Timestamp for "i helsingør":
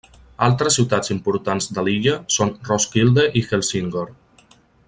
3.43-4.07